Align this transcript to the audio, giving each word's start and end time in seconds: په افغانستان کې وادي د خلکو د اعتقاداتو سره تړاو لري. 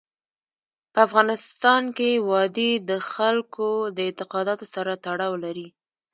په 0.93 0.99
افغانستان 1.07 1.83
کې 1.97 2.09
وادي 2.29 2.71
د 2.89 2.91
خلکو 3.11 3.69
د 3.95 3.97
اعتقاداتو 4.07 4.65
سره 4.75 4.91
تړاو 5.05 5.33
لري. 5.45 5.67